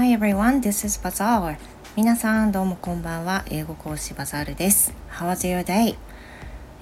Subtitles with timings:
[0.00, 1.58] Hi everyone, this is Bazaar.
[1.94, 3.44] 皆さんどうもこんばんは。
[3.50, 4.94] 英語講師バザールです。
[5.10, 5.94] How was your day?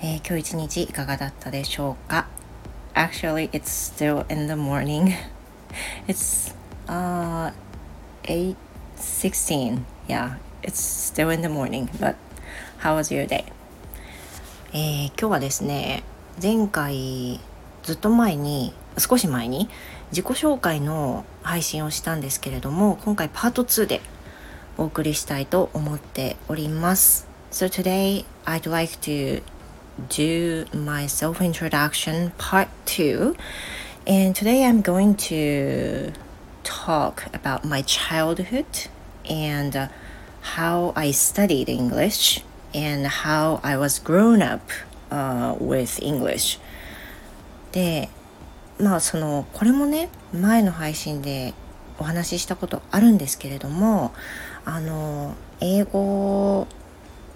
[0.00, 2.28] えー、今日一日いかがだったでしょうか
[2.94, 5.14] Actually, it's still in the morning.
[6.06, 6.54] It's
[6.86, 7.52] uh,
[8.22, 9.80] 8.16.
[10.06, 11.88] Yeah, it's still in the morning.
[11.98, 12.14] But
[12.78, 13.46] how was your day?
[14.72, 16.04] えー、今日はですね、
[16.40, 17.40] 前回
[17.82, 19.68] ずっと前に、少し前に
[20.10, 24.00] 自己紹介の配信をしたんですけれども今回パート2で
[24.78, 29.42] お送りしたいと思っております So today I'd like to
[30.08, 33.36] do my self-introduction part 2
[34.06, 36.12] and today I'm going to
[36.62, 38.88] talk about my childhood
[39.28, 39.88] and uh,
[40.56, 44.62] how I studied English and how I was grown up
[45.10, 46.58] uh, with English
[47.72, 48.08] で
[48.78, 51.54] まあそのこれもね前の配信で
[51.98, 54.12] お話ししたことあるんですけれども
[54.64, 56.66] あの英語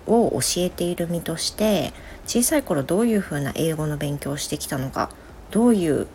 [0.06, 1.92] を教えている身として
[2.26, 5.10] 小さい頃どういうふうな英語の勉強をしてきたのか
[5.50, 6.06] どういう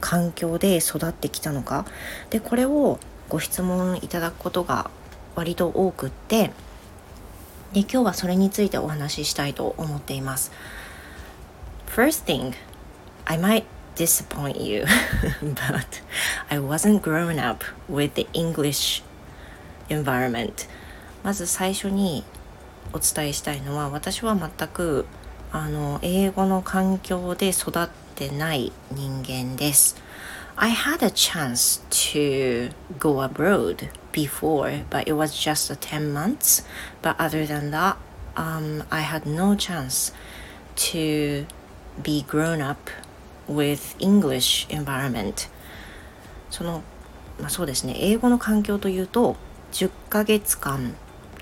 [0.00, 1.84] 環境で育ってきたのか
[2.30, 4.90] でこれをご質問いただくことが
[5.34, 6.50] 割と多くって
[7.72, 10.50] で今日はそれについてお話ししたいと思っています。
[11.86, 12.54] First thing,
[13.26, 13.64] I might
[13.97, 14.85] disappoint you,
[15.41, 16.01] but
[16.49, 19.03] I wasn't grown up with the English
[19.89, 20.67] environment.
[21.23, 22.23] まず最初に
[22.91, 25.05] お伝えしたいのは私は全く
[25.51, 29.95] あの英語の環境で育ってない人間です。
[30.55, 36.63] I had a chance to go abroad before, but it was just 10 months.
[37.01, 37.95] But other than that,
[38.35, 40.13] um, I had no chance
[40.91, 41.45] to
[42.01, 42.89] be grown up
[43.48, 45.48] with English environment.
[46.50, 46.82] その、
[47.40, 47.96] まあ、そうですね。
[47.98, 49.36] 英語の環境というと
[49.72, 50.94] 10ヶ月間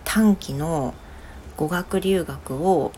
[0.04, 0.94] 短期の
[1.56, 2.92] 語学留学を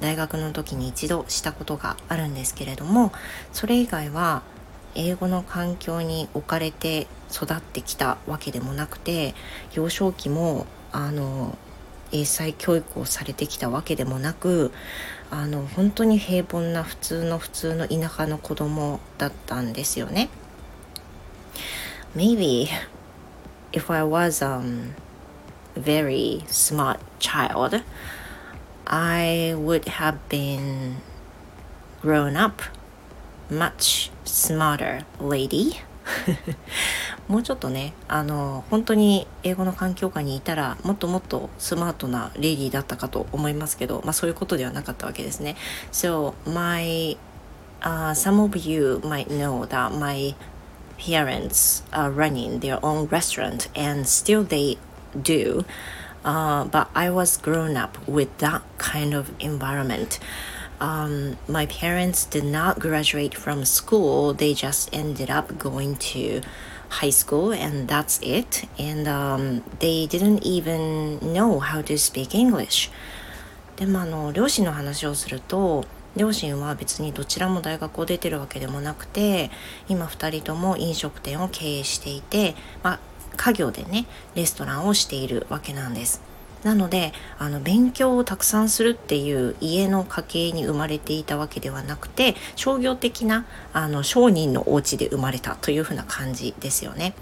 [0.00, 3.12] 大学の時に一度したことがあるんですけれども
[3.52, 4.42] それ以外は
[4.94, 9.34] 英語の環境に置かれて育ってきたわけでもなくて
[9.74, 11.56] 幼少期もあの
[12.12, 14.72] 英才教育をされてきたわけでもなく
[15.30, 20.28] あの本当に平凡な普通の普通の田舎の子供だったんですよね。
[22.16, 22.68] Maybe
[23.72, 24.94] if I was um
[25.76, 27.82] very smart child,
[28.86, 30.96] I would have been
[32.00, 32.62] grown up
[33.50, 35.80] much smarter lady
[37.28, 45.56] もうちょっとねあの本当に英語の環境下にいたらもっともっとスマートなレディーだったかと思いますけど、まあ、そういうことではなかったわけですね。
[45.92, 47.18] So my、
[47.82, 50.34] uh, some of you might know that my
[50.98, 54.78] parents are running their own restaurant and still they
[55.14, 55.64] do.
[56.24, 60.18] Uh, but I was grown up with that kind of environment.
[60.80, 66.40] Um, my parents did not graduate from school, they just ended up going to
[66.88, 68.66] high school and that's it.
[68.78, 72.90] And um, they didn't even know how to speak English.
[73.76, 75.84] でもあの両親の話をすると
[76.16, 79.50] 両親は別にどちらも大学を出てるわけでもなくて
[79.88, 83.00] 今2人とも飲食店を経営していて、まあ、
[83.36, 86.27] 家業でねレストランをしているわけなんです。
[86.64, 97.14] なのであの勉強をたくさんするっていう家の家系に生まれていたわけではなくて商業的なあの商人のお家で生まれたというふうな感じですよね。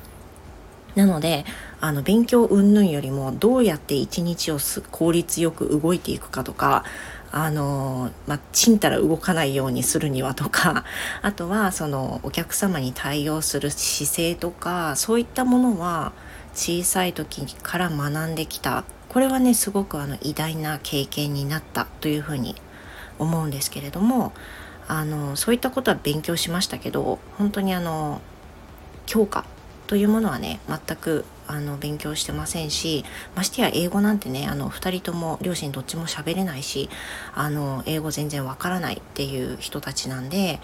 [0.94, 1.44] なので
[1.78, 4.58] あの勉強云々よりもどうやって一日を
[4.90, 6.84] 効率よく動いていくかとか
[7.32, 10.84] あのまあ、ちんたら動かないようにするにはとか
[11.20, 16.12] あとはそのお客様に対応する姿勢とかそういったものは
[16.54, 18.84] 小さい時から学んできた
[19.16, 22.54] これはねすごくあの偉大な経験になったというふうに
[23.18, 24.34] 思うんですけれども
[24.88, 28.20] あのそういったことは勉強しましたけど本当にあの
[29.06, 29.46] 教科
[29.86, 36.90] というものはね全くあの勉強してませんしましてや英語なんてねあの2人とも両親どっちも喋れないし
[37.34, 40.60] あの英語全然わからないっていう人たちなんで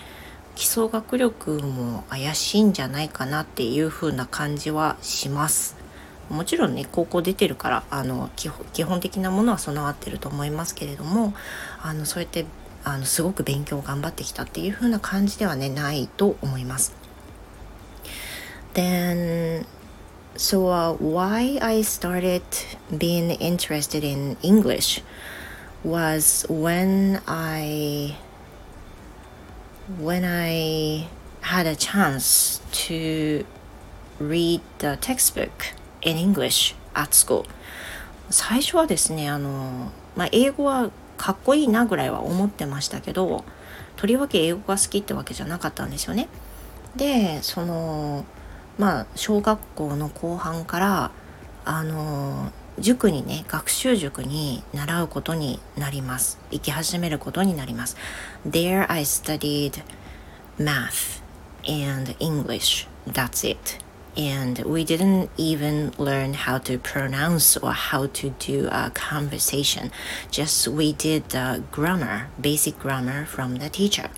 [0.57, 5.82] 基礎学力も怪しいんじゃないかなっていう風な感じはします。
[6.31, 11.35] もちろんね高校出てるからあの基本的なものは備わってると思いますけれども
[11.83, 12.47] あのそうやって
[12.85, 16.95] あのすごく勉強を頑張ってきたっていう風な感じではねないと思います。
[18.75, 19.67] Then
[20.37, 22.43] so uh, why I started
[22.91, 25.03] being interested in English
[25.85, 28.17] was when I
[30.01, 31.07] when I
[31.43, 33.45] had a chance to
[34.19, 37.45] read the textbook in English at school.
[38.31, 43.45] 最初はですねあの、まあ、英語はかっこいいなぐらいは思ってましたけど
[43.97, 46.29] とりわけ英語が好きってわけじゃなかったんですよね。
[46.97, 48.25] でその
[48.79, 51.11] まあ小学校の後半から
[51.65, 56.39] あの塾にね学習塾に習うことになります。
[56.51, 57.97] 行き始めることになります。
[58.49, 59.83] There I studied
[60.59, 61.23] math
[61.69, 62.89] and English.
[63.07, 63.82] That's it.
[64.17, 69.91] And we didn't even learn how to pronounce or how to do a conversation
[70.31, 74.11] just we did the grammar basic grammar from the teacher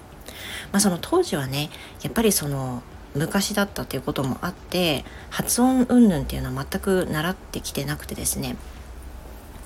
[0.72, 1.70] まあその当時はね
[2.02, 2.82] やっぱりその
[3.14, 8.56] 昔だったということもあって発音云々っていうのは全く習ってきてなくてですね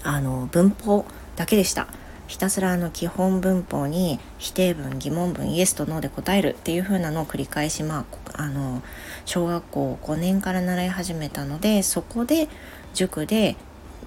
[0.03, 1.89] あの文法だけでした
[2.29, 8.05] ひたすらあの基本文法に否定文疑問文イエスとノーで答えるっていう風なのを繰り返しま
[8.35, 8.83] ああの
[9.25, 12.49] 小学校5年から習い始めたのでそこで
[12.93, 13.57] 塾で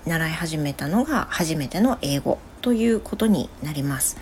[0.06, 4.18] 習い始めたのが初めての英語ということになります。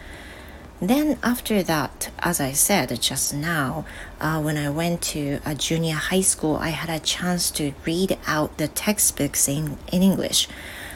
[0.82, 3.84] Then after that, as I said just now,
[4.22, 8.18] uh, when I went to a junior high school, I had a chance to read
[8.26, 10.50] out the textbooks in, in English.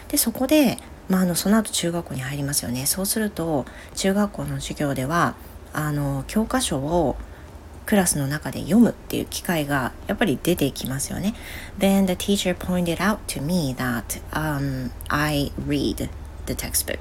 [0.07, 0.77] でそこで、
[1.09, 3.65] まあ、あのその後中学校に入りますよねそうすると
[3.95, 5.35] 中学校の授業では
[5.73, 7.15] あの教科書を
[7.85, 11.33] クラスの中で読むっていう機会がやっぱり出てきますよね。
[11.77, 16.09] Then the teacher pointed out to me that、um, I read
[16.45, 16.99] the textbook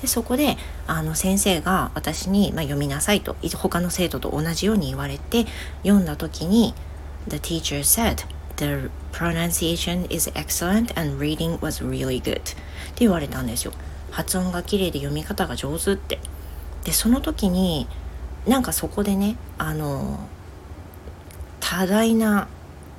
[0.00, 0.56] でそこで
[0.86, 5.46] あの先生が私に、まあ、読みなさいと他の生徒と同じように言われて
[5.82, 6.74] 読んだ時に
[7.28, 8.24] The teacher said
[8.58, 12.40] The pronunciation is excellent and reading was really good.
[12.40, 12.54] って
[12.98, 13.72] 言われたんですよ。
[14.10, 16.18] 発音が綺麗で読み方が上手って。
[16.84, 17.86] でその時に
[18.46, 20.18] なんかそこでねあの
[21.60, 22.48] 多大な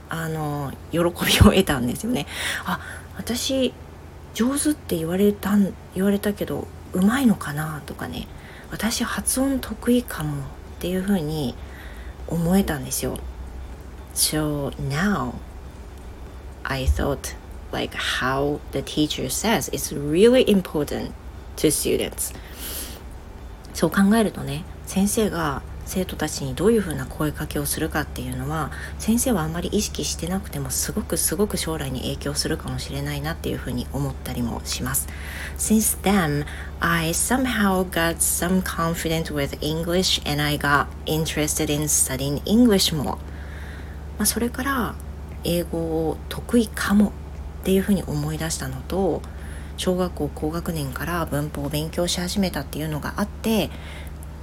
[0.09, 1.11] あの喜びを
[1.51, 2.25] 得たんですよね。
[2.65, 2.79] あ
[3.17, 3.73] 私
[4.33, 8.27] 上手って言われたん言われたけどうまいのかなとかね。
[8.71, 10.45] 私発音得意かもっ
[10.79, 11.53] ていうふうに
[12.27, 13.17] 思えたんですよ。
[14.13, 15.33] So now
[16.63, 17.35] I thought
[17.71, 21.11] like how the teacher says is really important
[21.57, 22.33] to students
[23.73, 28.69] そう考えるとね先生が生徒たちにどういうふうな声かけをするかっていうのは
[28.99, 35.07] 先生はあんまり意識してなくてもすごくすごく将来に影響するかもしれないなっていうふうに思ったりもします
[35.57, 36.45] Since then
[36.79, 43.03] I somehow got some confidence with English and I got interested in studying English more
[43.05, 43.17] ま
[44.19, 44.95] あそれから
[45.43, 47.13] 英語を得意かも
[47.61, 49.21] っていうふうに思い出したのと
[49.77, 53.69] 小学校高学年から文法を勉強し始めたっていうのがあって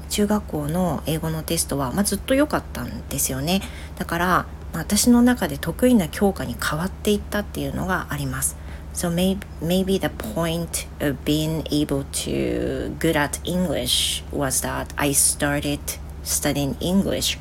[0.09, 3.61] 中学校の英語のテストは、ま、ずっと良かったんですよね
[3.99, 8.57] だから、私の中で得意な教科に変わっていったっていうのがあります。
[8.95, 15.81] So maybe the point of being able to good at English was that I started
[16.25, 17.39] studying English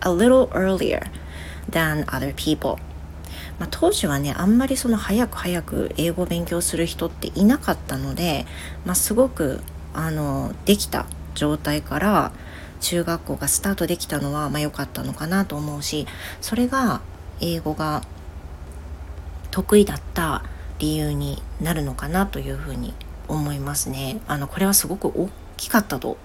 [0.00, 1.08] a little earlier
[1.70, 2.78] than other people.
[3.58, 8.46] まあ、当時はねあんまりその早く早く英語を勉強する人っていなかったので、
[8.84, 9.60] まあ、すごく
[9.94, 12.32] あのできた状態から
[12.80, 16.06] 中学校がスタートできたのはまあ良かったのかなと思うし
[16.40, 17.00] それが
[17.40, 18.02] 英語が
[19.50, 20.44] 得意だった
[20.78, 22.94] 理由になるのかなというふうに
[23.26, 24.20] 思いますね。
[24.26, 26.16] あのこれはすごく大きかったと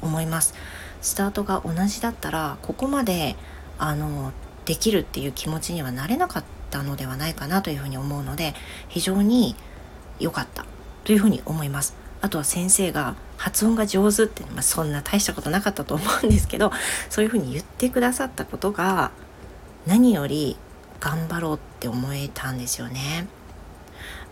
[0.00, 0.54] 思います。
[1.02, 3.36] スタートが同じだったらここまで
[3.78, 4.32] あの
[4.64, 8.54] できるっていう気持ちにはなれなかったたのではないかなというふうに思うので
[8.88, 9.56] 非常に
[10.18, 10.66] 良かった
[11.04, 11.96] というふうに思います。
[12.20, 16.72] あとは先生が発音が上手って、まあ、そんな大したことなかったと思うんですけど
[17.08, 19.12] そういうふうに言ってくださったことが
[19.86, 20.56] 何より
[20.98, 23.28] 頑張ろうって思えたんですよね。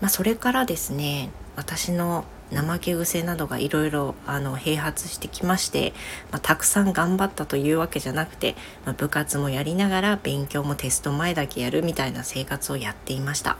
[0.00, 5.92] まあ、それからですね私の怠け癖などがいろいろ併発してきまして、
[6.30, 13.56] まあ、たくさん頑張ったというわけじゃなくて、まあ、部活もやりながら勉強もテスト前だけやるみたいな生活をやっていました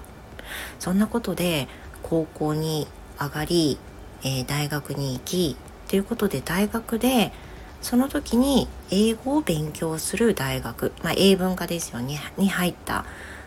[0.78, 1.68] そんなことで
[2.02, 2.86] 高校に
[3.18, 3.78] 上がり
[4.22, 5.56] えー、大学に行き
[5.88, 7.32] ということで大学で
[7.80, 13.04] その時に英語を勉強する大学、まあ、英文科ですよねに入った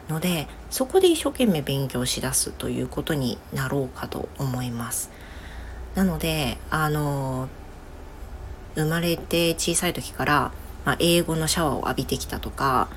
[0.08, 5.12] のでそこで一生懸命勉強しだすということになろうかと思います。
[5.96, 7.50] なのであの
[8.75, 10.51] 生まれて小さい時から、
[10.86, 12.88] まあ、英語のシャワーを浴びてきたとか、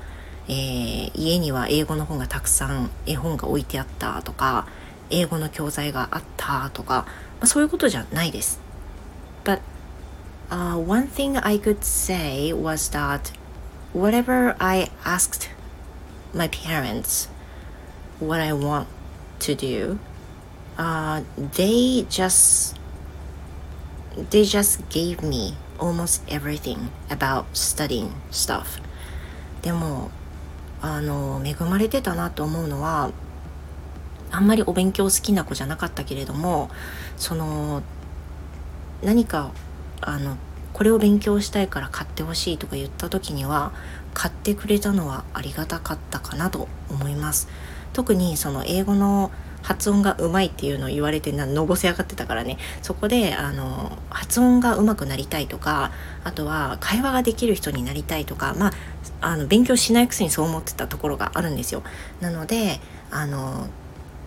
[0.47, 4.67] えー、家には英語の本がたくさん絵本が置いてあったとか
[5.09, 7.05] 英語の教材があったとか
[7.43, 8.57] まあ、そういうことじゃないです。
[9.43, 9.59] But、
[10.49, 13.33] uh, one thing I could say was that
[13.93, 15.49] whatever I asked
[16.33, 17.27] my parents
[18.21, 18.87] what I want
[19.39, 19.99] to do,
[20.77, 22.79] uh, they just
[24.29, 28.81] they just gave me almost everything about studying stuff.
[29.61, 30.11] でも
[30.81, 33.11] あの恵まれてたなと思うのは
[34.31, 36.69] あんまりお勉強好きな子じゃなかったけれども
[37.17, 37.83] その
[39.01, 39.51] 何か
[40.01, 40.37] あの
[40.73, 43.71] これを勉強したいから買ってほしいとか言った時には
[44.13, 47.47] 買ってくれたのはありがたかったかなと思います。
[47.93, 49.31] 特にその英語の
[49.63, 52.57] 発音がうまいっていうのを言われてのぼせ上がってたからね。
[52.81, 55.91] そこであの発音がうまくなりたいとか
[56.23, 58.71] あとは会話ができる人になりたいとかまあ
[59.21, 61.81] あの勉強しないくせにそう思ってたところがあるんですよ。
[62.21, 62.79] なので
[63.09, 63.67] あの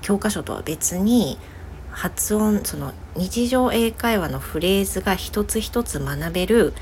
[0.02, 1.38] 教科書とは別に
[1.90, 6.74] 発音その日常英会話のフレーズが一つ一つ学べる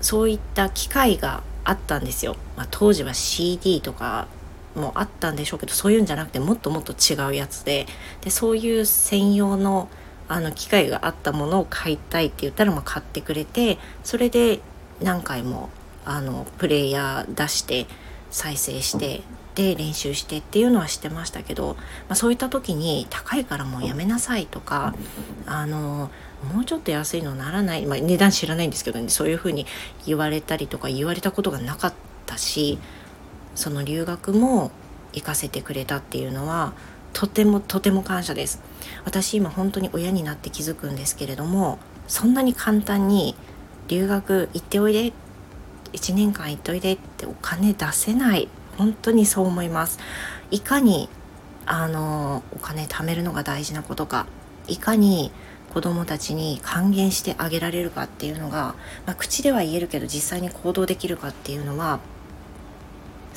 [0.00, 4.26] そういった機会があったんですよ、まあ、当時は CD とか
[4.74, 7.86] もあったんでしょうけどそういうんじゃなくてもっともっと違うやつで
[8.20, 9.88] でそういう専用の
[10.28, 14.60] あの機械があったものを買いたいって言ったらもう買ってくれてそれで
[15.02, 15.70] 何回も
[16.04, 17.86] あのプレイヤー出して
[18.30, 19.22] 再生して
[19.56, 21.74] で練習してっていうのはしてましたけど、
[22.08, 24.94] まあ、そういった時に高いからもうやめなさいとか
[25.46, 26.10] あの
[26.54, 29.66] もうちょっと安いのならない、まあ、値段知らないんですけどねそういうふうに
[30.06, 31.94] 言われたりとか言われたことがなかっ
[32.26, 32.78] たし
[33.54, 34.70] その留学も
[35.12, 36.72] 行かせてくれたっていうのは
[37.12, 38.62] とてもとても感謝です。
[39.04, 43.34] 私今本当に親になって気づくんですけれどもそんなに簡単に
[43.88, 45.12] 留学行っておいで
[45.92, 48.48] 1年間行っておいでってお金出せない。
[48.78, 49.98] 本当にそう思います。
[50.50, 51.08] いかに
[51.66, 54.26] あのお金貯めるのが大事なことか
[54.66, 55.30] いかに
[55.72, 58.74] 子供たちに還元してあげられるかっていうのが、
[59.06, 62.00] まあ、口では言えるけど実際に行動できるかっていうのは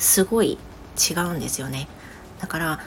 [0.04, 0.58] すごい
[1.10, 1.88] 違うんですよね
[2.38, 2.80] だから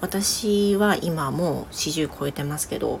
[0.00, 3.00] 私は今もう40超えてますけど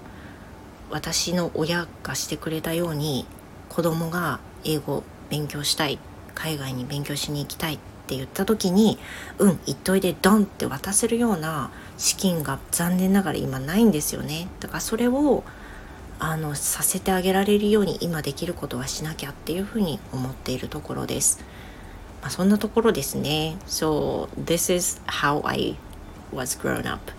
[0.90, 3.26] 私の親がしてくれたように
[3.68, 6.00] 子供が英語勉強したい
[6.34, 8.98] 海外に勉強しに行きたいって言った時に
[9.38, 15.44] うん行っといでドンって渡せるような資金が残念ながら今ないんですよねだからそれを
[16.18, 21.42] あのさせてあげられるように今できることはしなきゃっていうふうに思っているところです。
[22.20, 23.56] まあ、そんなところですね。
[23.66, 25.76] So this is how I
[26.32, 27.12] was grown up.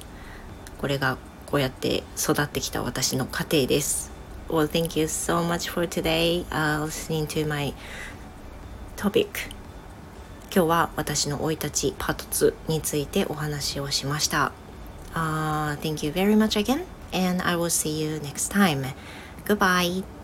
[0.79, 4.11] これがこうやって育ってきた私の家庭です。
[4.49, 7.73] Well, thank you so much for today、uh, listening to my
[8.97, 9.27] topic.
[10.53, 14.51] 今日は私の生い立ちパート2についてお話をしました。
[15.13, 18.85] Uh, thank you very much again and I will see you next time.
[19.45, 20.20] Goodbye.